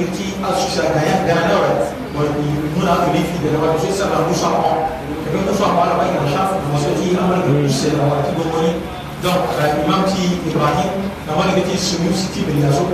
irti 0.00 0.34
asusa 0.42 0.82
gaya 0.94 1.16
gana 1.26 1.54
wa 1.58 1.70
wa 2.14 2.22
muna 2.74 2.94
to 3.02 3.08
lifi 3.14 3.38
da 3.42 3.58
wa 3.58 3.74
so 3.78 3.90
sa 3.90 4.06
ba 4.10 4.26
musa 4.28 4.48
ko 4.50 4.70
ko 5.30 5.38
no 5.46 5.52
so 5.54 5.66
ba 5.74 5.94
ba 5.98 6.04
ga 6.06 6.26
shaf 6.30 6.50
ko 6.58 6.76
so 6.78 6.90
ti 6.98 7.14
amal 7.18 7.38
ga 7.42 7.52
se 7.70 7.90
da 7.94 8.02
wa 8.06 8.22
ti 8.26 8.30
go 8.38 8.44
ni 8.62 8.70
donc 9.22 9.40
imam 9.86 10.02
ti 10.10 10.38
ibrahim 10.46 10.90
na 11.26 11.32
wani 11.38 11.52
ga 11.58 11.62
ti 11.68 11.74
sunu 11.78 12.10
siti 12.14 12.42
bil 12.46 12.58
yaso 12.62 12.84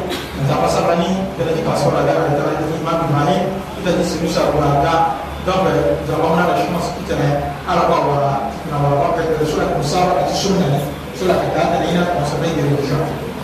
da 0.49 0.57
ba 0.61 0.69
sa 0.69 0.85
bani 0.89 1.11
da 1.37 1.49
ti 1.53 1.61
paso 1.65 1.89
da 1.93 2.01
da 2.05 2.13
da 2.37 2.53
imam 2.81 2.99
ibrahim 3.09 3.45
da 3.85 3.91
ti 3.97 4.03
sunu 4.05 4.29
sa 4.29 4.49
wa 4.53 4.81
da 4.85 4.95
donc 5.49 5.65
da 6.09 6.15
ba 6.21 6.29
na 6.37 6.45
da 6.53 6.55
shi 6.61 6.69
masu 6.73 6.91
kitane 7.01 7.29
ala 7.69 7.89
ba 7.89 7.97
wa 8.09 8.17
na 8.73 8.77
wa 8.81 8.91
ba 9.01 9.07
ka 9.17 9.23
da 9.37 9.45
sura 9.49 9.65
musara 9.77 10.25
ti 10.29 10.35
sunna 10.37 10.69
sura 11.17 11.35
ka 11.41 11.49
da 11.57 11.63
da 11.77 11.87
ina 11.89 12.05
ko 12.13 12.21
sa 12.29 12.37
bai 12.41 12.53
da 12.57 12.63
shi 12.85 13.30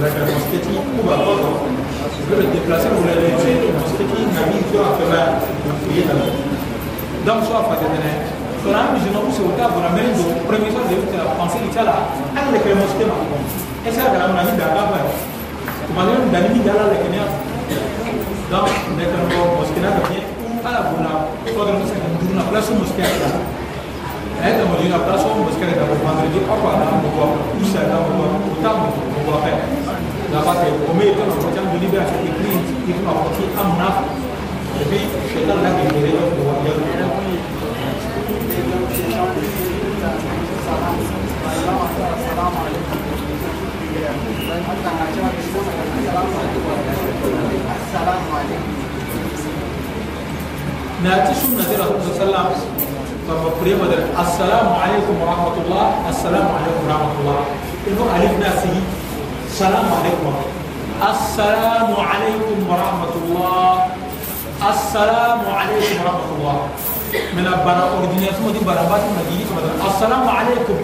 la 0.00 0.08
classe 0.08 0.40
skating 0.48 0.78
ou 0.78 1.02
ma 1.04 1.16
propre. 1.20 1.68
Je 2.16 2.34
veux 2.34 2.40
le 2.40 2.48
déplacer, 2.54 2.88
vous 2.94 3.04
l'avez 3.04 3.34
tué, 3.40 3.52
mon 3.76 3.84
skating, 3.84 4.28
ma 4.32 4.42
vie, 4.48 4.64
tu 4.70 4.76
as 4.80 4.94
fait 4.96 5.10
mal. 5.12 5.42
Donc, 7.26 7.44
soit 7.44 7.62
pas 7.68 7.76
de 7.76 8.32
Sonra 8.62 8.94
bizim 8.94 9.10
bu 9.10 9.30
soruda 9.34 9.66
buna 9.74 9.90
benim 9.90 10.14
de 10.14 10.24
premisa 10.46 10.80
devlet 10.86 11.34
pansil 11.38 11.66
içala 11.66 11.94
en 12.38 12.46
de 12.54 12.58
kremo 12.62 12.86
sistema. 12.90 13.16
Esa 13.88 14.06
da 14.14 14.30
buna 14.30 14.42
bir 14.46 14.54
dakika 14.60 14.82
var. 14.92 15.02
Kumanın 15.86 16.30
danimi 16.32 16.60
jala 16.66 16.84
lekene. 16.92 17.22
Donc 18.52 18.70
ne 18.98 19.04
kremo 19.10 19.40
moskina 19.58 19.90
da 19.96 20.02
ne 20.10 20.18
ala 20.68 20.80
buna 20.90 21.12
program 21.54 21.82
se 21.90 21.96
durna 22.22 22.44
plasu 22.50 22.72
moskina 22.80 23.10
da. 23.22 23.28
Eh 24.46 24.52
da 24.58 24.64
moskina 24.70 24.98
plasu 25.06 25.26
vous 25.34 25.44
voyez, 25.50 25.74
bu 25.90 25.96
mandredi 26.06 26.40
apa 26.54 26.70
da 26.80 26.86
bu 27.02 27.08
usa 27.62 27.82
da 27.90 27.98
bu 28.06 28.52
ta 28.62 28.70
bu 28.78 28.86
bu 29.26 29.81
da 30.32 30.40
mo 30.40 30.52
dina 30.54 31.12
place 31.12 31.28
mosquée 31.28 31.52
da 31.52 31.62
vendredi 31.62 31.92
apa 31.92 31.92
da 31.92 31.92
mo 31.92 31.92
ko 31.92 31.92
usa 31.92 31.92
da 31.92 31.92
mo 31.92 31.92
ko 31.92 31.92
uta 31.92 31.92
mo 31.92 31.92
ko 31.92 31.92
fa 31.92 31.92
dapat 31.92 31.92
kami 31.92 31.92
itu 31.92 31.92
macam 31.92 31.92
jadi 31.92 31.92
biasa 31.92 32.14
iklim 32.24 32.58
itu 32.88 33.02
apa 33.04 33.28
sih 33.36 33.48
amnaf 33.52 33.96
tapi 34.80 34.98
syaitan 35.28 35.58
lagi 35.60 35.84
dia 35.92 36.08
itu 36.08 36.24
dua 36.40 36.54
yang 36.64 36.80
Nanti 51.02 51.34
sunnah 51.34 51.66
Rasulullah 51.66 52.14
Sallam 52.14 52.46
Kalau 53.26 53.58
pria 53.58 53.74
pada 53.74 53.98
Assalamualaikum 54.14 55.18
warahmatullah 55.18 56.06
Assalamualaikum 56.06 56.82
warahmatullah 56.86 57.42
Itu 57.90 58.02
alif 58.06 58.34
nasi 58.38 59.01
السلام 59.52 59.84
عليكم 59.84 60.32
السلام 61.12 61.88
عليكم 61.92 62.58
ورحمة 62.72 63.12
الله. 63.20 63.72
السلام 64.64 65.40
عليكم 65.44 65.94
ورحمة 66.00 66.30
الله. 66.40 66.56
من 67.36 67.44
البراء 67.52 67.88
أردنيا 68.00 68.32
ثم 68.32 68.48
دي 68.48 68.64
برابات 68.64 69.04
مدينة 69.12 69.52
السلام 69.92 70.24
عليكم. 70.24 70.78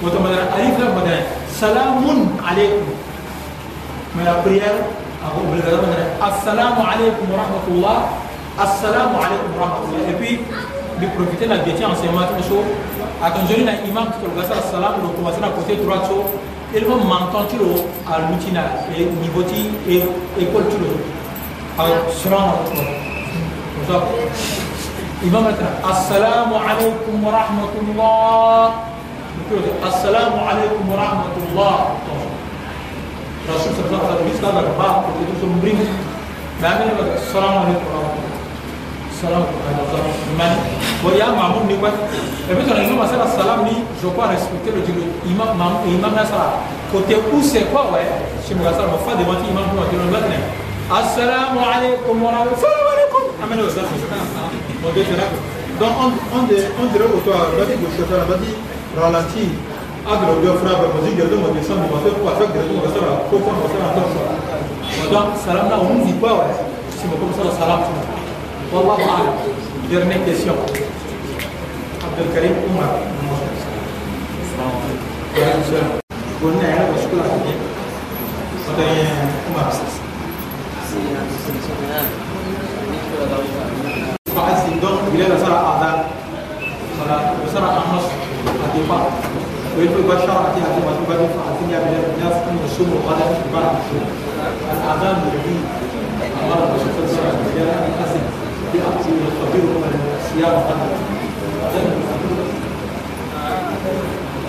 وتمدر 0.00 0.40
ألف 0.56 0.74
لك 0.80 0.90
بدأ 0.96 1.18
سلام 1.52 2.00
عليكم. 2.40 2.88
من 4.16 4.26
البريار 4.32 4.76
أقول 5.28 5.44
بالغرب 5.52 5.92
السلام 6.16 6.76
عليكم 6.88 7.26
ورحمة 7.36 7.66
الله. 7.68 7.98
السلام 8.64 9.12
عليكم 9.12 9.50
ورحمة 9.60 9.82
الله. 9.84 10.00
Et 10.08 10.16
puis 10.16 10.40
de 10.40 11.06
profiter 11.12 11.44
la 11.52 11.60
détente 11.60 12.00
enseignement 12.00 12.24
tout 12.32 12.64
dis 13.44 13.60
à 13.68 13.76
l'imam 13.84 14.08
qui 14.08 14.24
te 14.24 14.28
le 14.32 14.40
salam 14.72 15.04
de 15.04 15.08
commencer 15.12 15.44
à 15.44 15.52
côté 15.52 15.76
droit 16.72 16.74
il 16.74 16.84
va 16.84 16.94
manquer 16.96 17.56
à 18.06 18.18
l'outil 18.30 18.52
et 18.98 19.04
niveau 19.22 19.42
et 19.88 20.42
école 20.42 20.64
tout 20.68 20.78
le 20.78 21.82
alors 21.82 22.10
sera 22.12 22.56
notre 23.88 24.02
il 25.22 25.30
va 25.30 25.40
mettre 25.40 25.62
assalamu 25.88 26.54
alaikum 26.54 27.24
wa 27.24 27.32
rahmatullah 27.32 28.72
assalamu 29.86 30.36
alaikum 30.48 30.88
wa 30.90 30.96
rahmatullah 30.96 31.76
Rasul 33.46 33.70
sallallahu 33.78 34.10
alaihi 34.10 34.34
wasallam 34.34 34.56
kata 34.58 34.72
bah 34.74 35.04
itu 35.22 35.34
sumring 35.40 35.78
dan 36.60 36.82
ini 36.82 36.92
assalamu 37.14 37.56
alaikum 37.62 37.86
wa 37.94 38.00
rahmatullah 38.02 38.36
salam 39.16 39.48
man 40.36 40.52
bon 41.00 41.12
ya 41.16 41.32
mamoun 41.32 41.64
ni 41.66 41.76
quoi 41.80 41.88
et 41.88 42.52
puis 42.54 42.64
quand 42.68 42.76
imam 42.76 43.08
sala 43.08 43.24
salam 43.24 43.64
ni 43.64 43.80
je 44.02 44.06
crois 44.08 44.26
respecter 44.28 44.70
le 44.72 44.80
dialogue. 44.82 45.12
Imam, 45.24 45.56
imam 45.88 46.12
Nasara. 46.14 46.60
Côté 46.92 47.16
où 47.16 47.42
c'est 47.42 47.64
quoi, 47.72 47.90
ouais? 47.92 48.06
Je 48.46 48.54
me 48.54 48.60
regarde, 48.60 48.84
mon 48.90 48.98
frère 49.02 49.16
devant 49.16 49.40
imam, 49.40 49.66
moi, 49.74 49.84
je 49.90 49.96
me 49.96 50.06
regarde. 50.06 50.32
Assalamu 50.86 51.58
alaikum 51.58 52.22
wa 52.22 52.30
alaikum. 52.30 53.24
Ah, 53.40 53.44
Amen. 53.44 53.58
Mon 53.58 54.90
Dieu. 54.92 55.04
Donc, 55.80 55.92
on, 56.00 56.38
on, 56.38 56.42
dirait 56.46 57.04
au 57.04 57.20
toit, 57.20 57.52
on 57.52 57.58
va 57.58 57.64
dire 57.66 57.76
que 57.76 57.88
je 57.90 58.04
dire. 58.06 58.56
Agro 60.08 60.38
de 60.40 60.46
frappe, 60.46 60.86
dit 61.02 61.16
que 61.16 61.22
descend, 61.26 61.82
faire 61.82 62.14
quoi 62.22 62.32
Faire 62.38 62.52
que 62.52 62.58
le 62.58 62.70
monde 62.70 62.86
descend, 62.86 63.02
on 63.32 63.36
va 63.36 63.66
faire. 63.66 65.10
Donc, 65.10 65.36
salam 65.44 65.68
là, 65.68 65.76
on 65.82 66.04
dit 66.06 66.12
pas, 66.12 66.32
ouais? 66.32 66.54
Si 66.90 67.08
commence 67.08 67.40
à 67.42 67.60
salam, 67.60 67.80
Wallah, 68.72 68.96
dernière 69.90 70.24
question. 70.24 70.54
Abdelkarim 72.04 72.52
Oumar. 72.70 73.15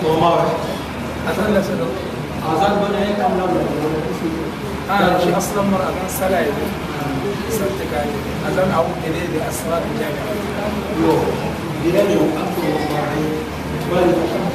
وما 0.04 0.34
أذان 0.34 0.67
لا 1.54 1.62
سنة 1.62 1.86
أذان 2.52 2.74
بنا 2.82 2.98
هيك 2.98 3.20
أم 3.20 3.34
لا 3.38 3.44
أنا 4.90 5.18
شيء 5.18 5.38
أصلا 5.38 5.62
مرة 5.62 5.84
أذان 5.90 6.08
سلا 6.18 6.40
يدي 6.40 6.66
صدق 7.50 7.90
علي 8.00 8.16
أذان 8.48 8.70
أو 8.76 8.84
جديد 9.04 9.32
أسرار 9.50 9.82
الجامعة. 9.90 10.32
يو 11.02 11.12
بلال 11.84 12.10
يوم 12.10 12.30
أكثر 12.42 12.62
الله 12.68 13.10
بل 13.90 13.98
الحمد 13.98 14.54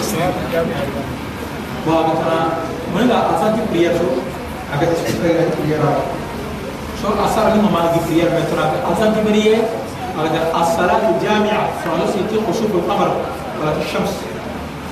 أسرار 0.00 0.32
الجامعة. 0.46 0.86
وابتنا 1.86 2.38
من 2.94 3.04
لا 3.08 3.36
أسانتي 3.36 3.60
بريار 3.72 3.92
شو؟ 3.98 4.10
أكيد 4.74 4.88
تشتغل 4.94 5.48
بريار 5.64 6.02
شو 7.02 7.08
أسرار 7.26 7.48
لما 7.54 7.70
ما 7.70 7.80
نجي 7.96 8.00
بريار 9.26 9.60
الصلاة 10.60 11.02
الجامعة 11.10 11.68
فرنسا 11.84 12.18
يتي 12.20 12.36
خشوع 12.46 12.70
القمر 12.74 13.10
ولا 13.62 13.72
الشمس. 13.82 14.14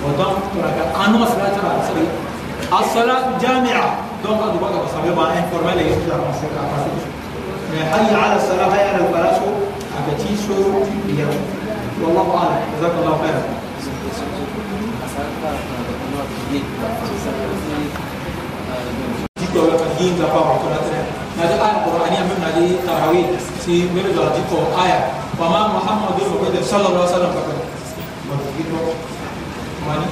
ودم 0.05 0.33
ترى 0.55 0.71
أنا 1.07 1.25
صلاة 1.27 1.49
ترى 1.49 2.81
الصلاة 2.81 3.29
الجامعة 3.37 3.97
دونك 4.25 4.41
أدو 4.43 4.59
بقى 4.59 4.73
بصبي 4.85 5.11
ما 5.17 5.39
إنفورمال 5.39 5.79
يسجع 5.81 6.15
مسكا 6.31 6.61
حي 7.93 8.15
على 8.15 8.37
الصلاة 8.37 8.71
حي 8.71 8.81
على 8.81 9.31
شو 9.37 9.49
أكيد 10.09 10.39
شو 10.47 10.55
بريار 11.07 11.35
والله 12.03 12.37
أعلم. 12.39 12.61
جزاك 12.79 12.93
الله 13.01 13.19
خيرا. 13.23 13.43
jiko 19.41 19.61
la 19.69 19.75
kan 19.81 19.91
hinga 19.99 20.27
pa 20.33 20.41
wa 20.41 20.55
kuna 20.61 20.79
tene 20.85 21.03
yi 22.65 22.71
tarawih 22.87 23.27
ti 23.63 23.75
mẹ́rin 23.95 24.15
lọ 24.19 24.23
àti 24.29 24.43
kọ 24.51 24.59
àyà 24.83 24.99
wàmà 25.39 25.61
muhammadu 25.75 26.23
muhammed 26.33 26.57
sallallahu 26.71 27.05
alaihi 27.05 27.13
wa 27.13 27.17
sallam 27.17 27.33
kọkọ 27.37 27.53
mọ̀tò 28.29 28.49
kí 28.57 28.63
lọ 28.73 28.79
mọ̀ni 29.87 30.07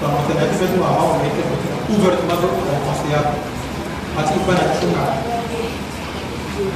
bàmọ̀tò 0.00 0.32
náà 0.38 0.46
fẹ́ 0.58 0.68
tún 0.70 0.82
àwọn 0.88 1.02
ọmọ 1.12 1.16
ẹ̀kẹ́ 1.28 1.44
mọ̀tò 1.50 1.66
kúvẹ̀rẹ̀ 1.86 2.18
tó 2.20 2.24
bá 2.30 2.34
tó 2.42 2.46
kọ̀ 2.56 2.62
ọ̀ 2.90 2.94
sí 3.00 3.06
yàtọ̀ 3.14 3.38
àti 4.18 4.32
ìgbàna 4.38 4.64
tó 4.80 4.86
nà 4.94 5.02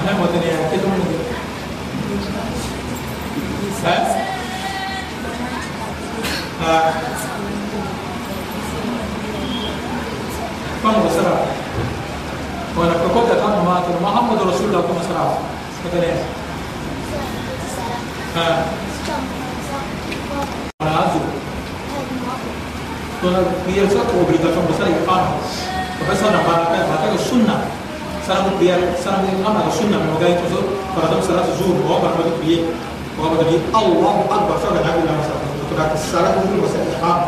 án 0.09 0.15
mọ̀tò 0.21 0.37
ní 0.43 0.47
ẹ̀kẹ́ 0.55 0.81
tó 0.83 0.89
mọ̀tò 0.93 1.15
ẹ̀ 1.15 1.35
محمد 14.25 14.41
رسول 14.41 14.67
الله 14.73 14.81
كما 14.89 15.03
سلام 15.05 15.37
كذا 15.93 16.17
ها. 18.37 18.65
أنا 20.83 20.91
عايز 20.97 21.13
تو 23.21 23.29
هي 23.69 23.85
سات 23.85 24.09
obrigação 24.17 24.65
besar 24.65 24.89
iqam 24.89 25.25
بس 26.09 26.21
أنا 26.25 26.41
ما 26.41 26.57
ما 26.73 27.13
السنة. 27.15 27.57
سلام 28.27 28.45
بيار 28.61 28.81
سلام 29.05 29.25
اما 29.45 29.69
السنة. 29.69 29.97
من 30.01 30.17
وجاي 30.17 30.35
تزور 30.41 30.65
صلاة 31.29 31.45
الظهر 31.45 31.77
وهو 31.85 32.01
بعد 32.01 32.33
بيه 32.41 32.61
وهو 33.19 33.29
بعد 33.29 33.61
الله 33.77 34.17
أكبر. 34.31 34.55
شو 34.63 34.69
النبي 34.73 35.01
لما 35.05 35.23
صلى 35.29 35.37
تبقى 35.71 35.95
الصلاة 35.95 36.35
الظهر 36.41 36.61
بس 36.65 36.75
الإقامة. 36.81 37.27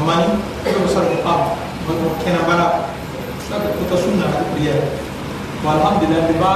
وماني؟ 0.00 0.28
كل 0.64 0.84
بس 0.84 0.96
الإقامة. 0.96 1.48
كان 2.24 2.36
بلا 2.48 2.48
كنت 2.48 2.48
سنة 2.48 2.48
بيار 2.48 2.68
والحمد 2.68 2.89
kutasuna 3.58 4.26
kulia 4.54 4.76
walhamdulillah 5.66 6.30
riba 6.30 6.52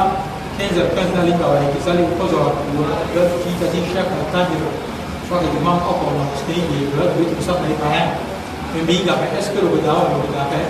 kenza 0.54 0.82
kenza 0.94 1.20
likawai 1.26 1.66
kisali 1.74 2.02
ukozo 2.06 2.36
wa 2.36 2.50
kuona 2.54 2.94
kita 3.42 3.66
kisha 3.72 4.02
kwa 4.06 4.22
tajiro 4.30 4.70
swa 5.26 5.42
imam 5.42 5.78
ako 5.82 6.14
na 6.14 6.24
stay 6.38 6.62
blood 6.94 7.10
with 7.18 7.34
musafir 7.34 7.74
kaya 7.82 8.14
mbinga 8.78 9.18
pa 9.18 9.26
eskero 9.34 9.66
bidao 9.74 10.06
mbinga 10.22 10.44
pa 10.46 10.60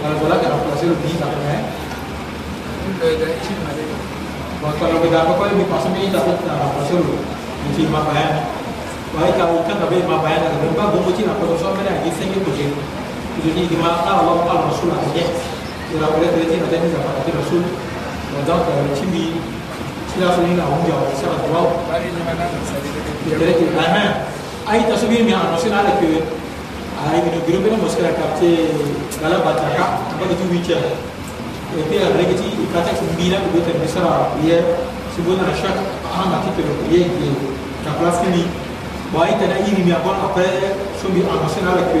wala 0.00 0.14
wala 0.22 0.36
kana 0.40 0.56
kwa 0.64 0.72
sero 0.80 0.94
binga 1.04 1.28
pa 1.28 1.56
kalau 4.80 4.98
kita 4.98 5.16
apa 5.22 5.32
kau 5.36 5.46
lebih 5.46 5.68
pasang 5.68 5.94
ini 5.94 6.10
dapat 6.10 6.42
apa 6.42 6.80
solo 6.90 7.14
mesti 7.68 7.86
lima 7.86 8.02
bayar. 8.02 8.42
Baik 9.14 9.38
kalau 9.38 9.62
kita 9.62 9.78
tapi 9.78 10.02
lima 10.02 10.18
bayar 10.18 10.42
nak 10.42 10.58
berapa 10.58 10.96
bungkus 10.96 11.22
apa 11.22 11.42
dosa 11.46 11.70
mereka 11.76 12.02
ini 12.02 12.10
sehingga 12.18 12.40
kucing. 12.42 12.74
Jadi 13.46 13.62
di 13.68 13.76
mata 13.78 14.10
Allah 14.16 14.42
Allah 14.42 14.66
Rasul 14.66 14.90
aja. 14.90 15.24
elaborez 15.94 16.30
relative 16.34 16.64
à 16.64 16.68
techniques 16.72 16.98
apparatées 16.98 17.34
de 17.36 17.42
sol. 17.46 17.64
Donc, 18.46 18.66
le 18.66 18.92
team 18.98 19.12
sila 20.16 20.32
so 20.32 20.40
yin 20.48 20.56
awon 20.56 20.80
jawo 20.88 21.12
sara 21.12 21.36
do 21.44 21.52
wawo 21.52 21.76
tere 21.92 23.52
ke 23.52 23.64
ama 23.76 24.24
ai 24.64 24.80
ta 24.88 24.96
so 24.96 25.04
bi 25.12 25.20
mi 25.20 25.36
ano 25.36 25.60
sina 25.60 25.84
le 25.84 25.92
ke 26.00 26.24
ai 27.04 27.20
mi 27.20 27.36
no 27.36 27.44
biro 27.44 27.60
bena 27.60 27.76
moskara 27.76 28.16
kapte 28.16 28.72
gala 29.20 29.44
bata 29.44 29.68
ka 29.76 30.00
ba 30.16 30.24
tu 30.32 30.48
wi 30.48 30.64
cha 30.64 30.80
e 30.80 31.84
pe 31.84 32.00
a 32.00 32.16
rege 32.16 32.32
ti 32.32 32.48
ka 32.72 32.80
ta 32.80 32.96
kumbi 32.96 33.28
la 33.28 33.44
ko 33.44 33.60
te 33.60 33.76
mi 33.76 33.84
sara 33.84 34.32
ye 34.40 34.56
si 35.12 35.20
bona 35.20 35.52
shak 35.52 35.76
ha 36.08 36.24
ma 36.32 36.40
ti 36.40 36.48
pero 36.56 36.72
ye 36.88 37.04
ye 37.04 37.28
ta 37.84 37.92
plasini 38.00 38.48
ba 39.12 39.28
ai 39.28 39.36
ta 39.36 39.52
na 39.52 39.60
iri 39.68 39.84
mi 39.84 39.92
abon 39.92 40.16
apre 40.16 40.48
so 40.96 41.12
bi 41.12 41.20
ano 41.28 41.44
sina 41.44 41.76
le 41.76 41.84
ke 41.92 42.00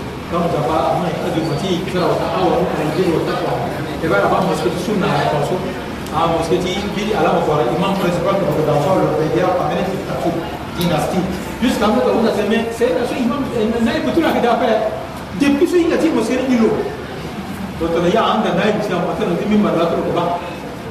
don 0.31 0.47
gaba 0.47 0.95
muna 0.95 1.11
azumati 1.27 1.83
kirauta 1.91 2.25
awon 2.39 2.63
rangiro 2.79 3.19
takwa 3.27 3.53
da 4.01 4.07
bara 4.07 4.27
ba 4.31 4.37
mu 4.47 4.55
suke 4.55 4.79
sunna 4.79 5.07
ya 5.11 5.27
kwaso 5.27 5.55
a 6.15 6.19
mu 6.31 6.39
suke 6.47 6.57
ti 6.63 6.71
bidi 6.95 7.11
alama 7.11 7.43
kwara 7.43 7.67
imam 7.67 7.91
principal 7.99 8.39
da 8.39 8.47
da 8.63 8.73
fawlo 8.79 9.11
da 9.19 9.25
ya 9.35 9.47
amene 9.59 9.83
ti 9.91 9.97
tatu 10.07 10.31
dinasti 10.79 11.19
juste 11.61 11.79
quand 11.83 11.99
on 12.07 12.23
a 12.23 12.31
semé 12.31 12.63
c'est 12.71 12.95
la 12.95 13.03
suite 13.05 13.27
imam 13.27 13.43
na 13.83 13.91
ibu 13.99 14.09
tuna 14.15 14.31
kada 14.31 14.55
fa 14.55 14.71
depuis 15.35 15.67
su 15.67 15.75
inga 15.83 15.97
ti 15.99 16.07
mu 16.07 16.23
suke 16.23 16.47
ni 16.47 16.55
lo 16.63 16.71
to 17.79 17.91
to 17.91 17.99
ya 18.07 18.23
anda 18.39 18.55
na 18.55 18.71
ibu 18.71 18.79
sa 18.87 19.03
mata 19.03 19.27
na 19.27 19.35
min 19.51 19.59
mara 19.59 19.83
to 19.91 19.99
ko 19.99 20.15
ba 20.15 20.39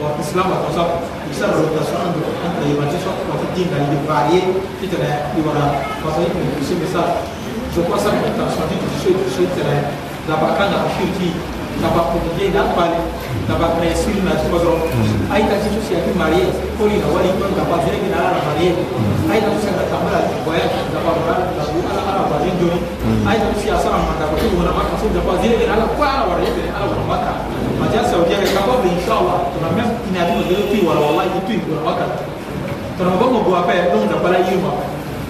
wa 0.01 0.13
islam 0.21 0.53
wa 0.53 0.69
sa 0.77 0.85
isa 1.33 1.49
rotation 1.49 2.13
de 2.13 2.21
entre 2.45 2.61
les 2.69 2.77
matières 2.77 3.01
sont 3.09 3.17
en 3.33 3.37
fait 3.41 3.65
dingue 3.73 3.89
de 3.89 3.99
varier 4.05 4.45
qui 4.81 4.87
te 4.89 4.97
la 5.01 5.33
il 5.33 5.41
voilà 5.41 5.81
parce 6.05 6.17
que 6.21 6.29
c'est 6.69 6.93
ça 6.93 7.25
Je 7.75 7.81
crois 7.87 7.99
ça 8.03 8.11
comme 8.11 8.35
tension 8.39 8.65
dit 8.71 8.81
tisho 8.91 9.11
tisho 9.25 9.43
tena 9.55 9.75
nabakanga 10.29 10.79
kirti 10.95 11.31
nabakunje 11.83 12.45
napale 12.57 12.99
nabapresiri 13.49 14.21
na 14.27 14.33
tukozo 14.41 14.73
aita 15.33 15.55
tisho 15.63 15.81
si 15.87 15.93
yaki 15.97 16.13
marie 16.21 16.47
koli 16.77 16.97
na 17.03 17.07
wali 17.15 17.31
kwa 17.39 17.47
nabazenge 17.59 18.09
na 18.13 18.19
ala 18.29 18.41
marie 18.47 18.71
aita 19.33 19.49
tisho 19.55 19.71
na 19.79 19.85
tambala 19.91 20.19
kwaya 20.45 20.67
nababara 20.95 21.47
na 21.57 21.63
ala 21.91 22.03
ala 22.11 22.23
bazenjo 22.31 22.69
aita 23.31 23.47
tisho 23.57 23.71
asara 23.79 23.99
manda 24.07 24.25
kwa 24.31 24.37
kibu 24.43 24.61
na 24.67 24.73
maka 24.79 24.93
sio 25.01 25.09
nabazenge 25.17 25.65
na 25.69 25.73
ala 25.79 25.87
kwa 25.97 26.07
ala 26.13 26.23
warebe 26.31 26.63
ala 26.77 26.87
kwa 26.95 27.05
maka 27.13 27.33
maja 27.81 28.01
saudia 28.11 28.39
kwa 28.55 28.63
kwa 28.67 28.75
inshallah 28.95 29.37
tuna 29.53 29.69
meme 29.77 29.93
inadimo 30.11 30.41
leo 30.51 30.63
tu 30.71 30.77
wala 30.89 31.01
wallahi 31.07 31.31
tu 31.49 31.55
kwa 31.71 31.81
maka 31.89 32.05
tunabongo 32.99 33.39
kwa 33.47 33.63
pa 33.67 33.73
ndio 33.75 34.05
ndapala 34.09 34.39
yuma 34.51 34.71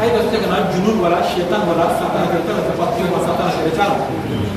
ay 0.00 0.08
da 0.12 0.18
suke 0.24 0.38
kana 0.44 0.68
junun 0.72 1.00
wala 1.00 1.18
shaitan 1.24 1.62
wala 1.68 1.86
satan 1.96 2.24
ka 2.32 2.38
ta 2.44 2.52
ta 2.68 2.72
fatu 2.76 3.04
ma 3.12 3.18
satan 3.24 3.48
ka 3.48 3.70
ta 3.78 3.86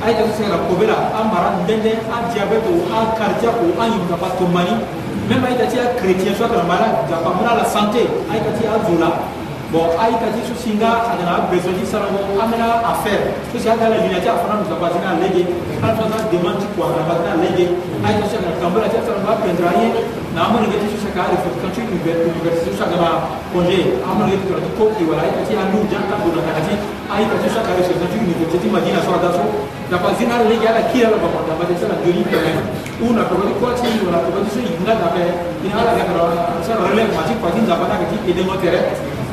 ay 0.04 0.12
da 0.18 0.22
suke 0.28 0.44
kana 0.48 0.58
kobela 0.68 0.96
amara 1.16 1.50
ndende 1.64 1.92
a 2.12 2.16
diabete 2.28 2.68
o 2.68 2.84
a 2.92 3.00
cardiaque 3.16 3.64
o 3.64 3.72
a 3.80 3.84
yimta 3.88 4.16
fatu 4.20 4.44
mani 4.52 4.74
même 5.28 5.44
ay 5.48 5.56
da 5.56 5.64
tiya 5.66 5.84
chrétien 5.96 6.34
soit 6.36 6.48
kana 6.52 6.64
mala 6.68 6.88
da 7.08 7.16
pamala 7.24 7.56
la 7.60 7.64
santé 7.64 8.04
ay 8.28 8.38
da 8.44 8.50
tiya 8.58 8.76
zola 8.84 9.10
Bon, 9.70 9.86
Aïk 10.02 10.18
dit 10.34 10.42
ce 10.50 10.54
singa, 10.58 11.14
on 11.14 11.22
a 11.22 11.46
besoin 11.46 11.70
de 11.78 11.86
ça, 11.86 12.02
on 12.02 12.42
à 12.42 12.94
faire. 13.06 13.22
Ce 13.54 13.62
qui 13.62 13.68
a 13.70 13.74
été 13.78 13.86
la 13.86 14.02
lunette, 14.02 14.26
à 14.26 14.34
France, 14.42 14.66
nous 14.66 14.74
a 14.74 14.78
basé 14.82 14.98
à 14.98 15.14
l'égué. 15.14 15.46
En 15.78 15.94
France, 15.94 16.26
demande 16.26 16.58
quoi, 16.74 16.90
on 16.90 16.98
a 16.98 17.06
basé 17.06 17.30
à 17.30 17.38
l'égué. 17.38 17.70
Aïk 18.02 18.18
a 18.18 18.26
dit, 18.26 18.34
on 18.34 18.50
a 18.50 18.58
tombé 18.58 18.82
la 18.82 18.90
tête, 18.90 19.06
on 19.06 19.22
va 19.22 19.38
prendre 19.38 19.62
rien. 19.62 19.94
Na 20.34 20.46
amon 20.46 20.62
ngati 20.62 20.86
su 20.90 20.98
saka 21.02 21.26
da 21.26 21.36
fuskanci 21.42 21.82
university 21.90 22.70
su 22.70 22.78
saka 22.78 22.94
ma 23.02 23.10
konje 23.50 23.98
amon 24.06 24.30
ngati 24.30 24.46
to 24.46 24.54
ko 24.78 24.86
ki 24.94 25.02
wala 25.10 25.26
ita 25.26 25.42
ti 25.42 25.58
anu 25.58 25.82
jan 25.90 26.06
ta 26.06 26.22
gona 26.22 26.38
ka 26.46 26.62
ti 26.62 26.74
ai 27.10 27.26
ta 27.26 27.34
su 27.42 27.50
saka 27.50 27.74
da 27.74 27.82
fuskanci 27.82 28.14
university 28.22 28.70
madina 28.70 29.02
so 29.02 29.18
da 29.18 29.26
so 29.34 29.42
da 29.90 29.98
pa 29.98 30.14
zina 30.14 30.38
le 30.46 30.54
ya 30.62 30.70
la 30.70 30.86
kira 30.94 31.10
ba 31.18 31.26
da 31.50 31.58
ba 31.58 31.66
ta 31.66 31.74
la 31.90 31.98
duri 31.98 32.22
ka 32.30 32.38
ne 32.46 32.52
una 33.02 33.26
to 33.26 33.34
ko 33.58 33.74
ti 33.74 33.90
wala 34.06 34.22
to 34.22 34.30
ba 34.30 34.40
su 34.54 34.62
inga 34.62 34.94
da 35.02 35.08
be 35.10 35.22
ni 35.66 35.68
ala 35.74 35.98
ga 35.98 36.14
ra 36.14 36.24
sa 36.62 36.78
rele 36.78 37.10
ma 37.10 37.26
ti 37.26 37.34
pa 37.42 37.50
tin 37.50 37.66
da 37.66 37.74
ba 37.74 37.90
ta 37.90 37.98
ka 37.98 38.06
ti 38.06 38.16
ide 38.30 38.42
mo 38.46 38.54
tere 38.62 38.80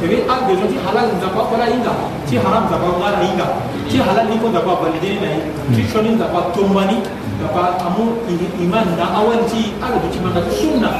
ebi 0.03 0.21
a 0.29 0.35
besoin 0.45 0.69
ti 0.69 0.77
halal 0.85 1.09
nzapa 1.17 1.41
kɔla 1.49 1.65
i 1.65 1.77
la 1.81 1.93
ti 2.29 2.37
haram 2.37 2.69
nzapa 2.69 2.85
kɔla 2.85 3.17
i 3.25 3.33
la 3.33 3.47
ti 3.89 3.97
halal 3.97 4.25
ni 4.29 4.37
ko 4.37 4.47
nzapa 4.53 4.71
balideni 4.77 5.17
na 5.21 5.29
ye 5.33 5.41
ti 5.73 5.81
sɔni 5.89 6.09
nzapa 6.13 6.53
tombani 6.53 7.01
nzapa 7.41 7.81
amu 7.81 8.21
iman 8.61 8.87
na 8.93 9.05
awali 9.17 9.41
ti 9.49 9.73
ala 9.81 9.97
du 9.97 10.07
ti 10.13 10.19
manga 10.21 10.41
ti 10.45 10.53
sunna 10.53 10.91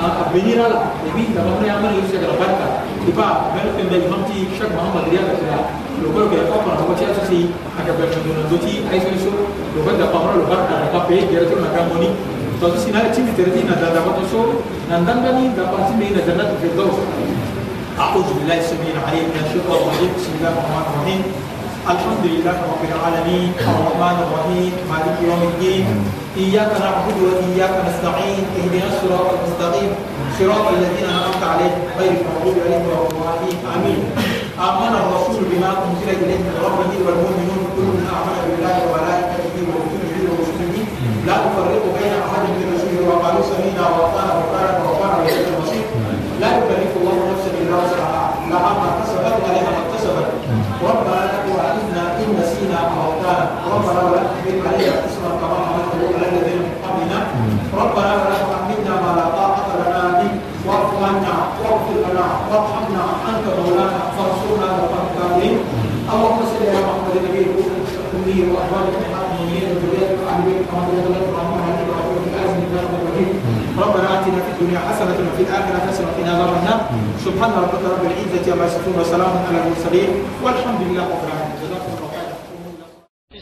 a 0.00 0.24
benira 0.32 0.64
la 0.72 0.78
ebi 1.04 1.28
nzapa 1.28 1.50
fana 1.60 1.66
yamani 1.68 2.00
yi 2.00 2.08
sɛgɛra 2.08 2.34
barika 2.40 2.66
i 3.04 3.12
ba 3.12 3.52
bɛn 3.52 3.68
fɛn 3.76 3.86
bɛɛ 3.92 4.00
imam 4.08 4.22
ti 4.24 4.48
shek 4.56 4.70
muhammad 4.72 5.04
riya 5.12 5.28
ka 5.28 5.34
sira 5.36 5.58
lokɔ 6.00 6.20
bɛ 6.32 6.36
kɔ 6.48 6.56
kɔnɔ 6.64 6.82
ko 6.88 6.92
ti 6.96 7.04
a 7.04 7.12
sisi 7.20 7.40
a 7.76 7.80
ka 7.84 7.92
bɛn 7.92 8.08
dɔnna 8.16 8.42
do 8.48 8.56
ti 8.64 8.72
a 8.88 8.90
yi 8.96 9.00
sɛgɛ 9.04 9.18
so 9.20 9.30
lokɔ 9.76 9.90
nzapa 9.92 10.16
fana 10.24 10.36
lokɔ 10.40 10.48
barika 10.48 10.74
na 10.80 10.86
ka 10.88 10.98
bɛɛ 11.04 11.20
gɛrɛ 11.28 11.44
to 11.52 11.54
na 11.60 11.68
ka 11.68 11.80
mɔni 11.84 12.08
tɔtɔ 12.60 12.76
sinaya 12.80 13.12
ti 13.12 13.20
mi 13.20 13.32
tɛrɛ 13.36 13.50
ti 13.52 13.60
na 13.68 13.74
da 13.76 13.92
nzapa 13.92 14.10
to 14.16 14.22
so 14.32 14.40
na 14.88 15.04
ndangani 15.04 15.52
nzapa 15.52 15.76
ti 15.84 15.92
mi 16.00 16.06
na 16.16 16.20
jannatu 16.24 16.56
firdaus 16.64 16.96
أعوذ 17.98 18.28
بالله 18.38 18.58
السميع 18.62 18.94
العليم 18.94 19.26
من 19.34 19.42
الشيطان 19.42 19.78
الرجيم. 19.82 20.10
بسم 20.18 20.32
الله 20.38 20.52
الرحمن 20.54 20.84
الرحيم. 20.90 21.20
الحمد 21.94 22.24
لله 22.32 22.56
رب 22.72 22.82
العالمين. 22.90 23.48
الرحمن 23.58 24.16
الرحيم. 24.26 24.72
مالك 24.90 25.16
يوم 25.28 25.42
الدين. 25.50 25.84
إياك 26.42 26.72
نعبد 26.78 27.16
وإياك 27.26 27.74
نستعين. 27.88 28.42
اهدنا 28.58 28.86
الصراط 28.92 29.28
المستقيم. 29.34 29.90
صراط 30.38 30.66
الذين 30.78 31.06
أنعمت 31.10 31.42
عليهم 31.52 31.80
غير 31.98 32.12
المغضوب 32.22 32.56
عليهم 32.64 32.84
ولا 32.86 33.02
الضالين. 33.06 33.58
آمين. 33.74 34.00
آمن 34.68 34.92
الرسول 35.02 35.42
بما 35.50 35.70
أنزل 35.86 36.08
إليه 36.22 36.40
من 36.46 36.54
ربه 36.66 36.92
والمؤمنون 37.04 37.62
كلنا 37.74 38.06
آمن 38.18 38.36
بالله 38.46 38.76
وملائكته 38.86 39.54
وكتبه 39.70 40.16
ورسله 40.30 40.76
لا 41.26 41.36
نفرق 41.44 41.84
بين 41.98 42.12
أحد 42.26 42.42
من 42.58 42.66
رسله 42.74 42.98
وقالوا 43.08 43.44
سمينا 43.52 43.84
وأطعنا 43.92 44.32
وكان 44.40 44.74
وغفرنا 44.82 45.22
إليه 45.22 45.46
المصير 45.50 45.86
لا 46.42 46.48
يكلف 46.58 46.92
الله 47.00 47.16
نفسا 47.30 47.50
إلا 47.60 47.74
وسعها 47.82 48.24
لها 48.50 48.70
ما 48.80 48.88
كسبت 48.98 49.34
وعليها 49.42 49.70
ما 49.74 49.80
اكتسبت 49.84 50.28
ربنا 50.90 51.20
لا 51.30 51.38
تؤاخذنا 51.46 52.02
إن 52.22 52.36
ربنا 53.74 54.00
ولا 54.06 54.20
تحمل 54.28 54.56
علينا 54.68 54.96
إصرا 55.08 55.30
كما 55.40 55.56
حملته 55.66 56.00
على 56.16 56.26
الذين 56.32 56.58
من 56.64 56.74
قبلنا. 56.84 57.18
ربنا 57.82 58.12
ولا 58.20 58.38
تحملنا 58.50 58.92
ما 59.04 59.10
لا 59.18 59.26
طاقة 59.38 59.68
لنا 59.80 60.02
به. 60.18 60.30
واعف 60.66 60.92
عنا 61.04 61.34
واغفر 61.62 61.96
لنا 62.06 62.26
وارحمنا. 62.50 63.04
أنت 63.30 63.46
مولانا 63.58 64.00
فانصرنا 64.16 64.66
على 64.72 64.82
القوم 64.84 65.06
اللهم 66.12 66.40
صل 66.52 66.62
على 66.72 66.80
محمد 66.88 67.14
النبي 67.20 67.40
الأمي 67.44 68.38
وأزواجه 68.52 68.96
المؤمنين 69.08 69.66
وذريته 69.76 70.18
أهل 70.30 70.40
بيته 70.46 70.64
كما 70.70 70.82
صليت 70.88 71.06
على 71.08 71.18
إبراهيم 71.28 71.58
وعلى 71.88 72.44
آل 72.44 73.00
مجيد 73.06 73.30
ربنا 73.82 74.06
آتنا 74.14 74.38
في 74.44 74.50
الدنيا 74.54 74.80
حسنة 74.88 75.18
وفي 75.28 75.42
الآخرة 75.46 75.78
حسنة 75.88 76.06
وقنا 76.08 76.30
عذاب 76.34 76.52
النار. 76.60 76.80
سبحان 77.26 77.50
ربك 77.62 77.82
رب 77.92 78.02
العزة 78.10 78.44
عما 78.52 78.64
يصفون 78.68 78.94
وسلام 79.00 79.32
على 79.48 79.58
المرسلين. 79.62 80.10
والحمد 80.44 80.80
لله 80.88 81.04
رب 81.12 81.22
العالمين. 81.28 81.77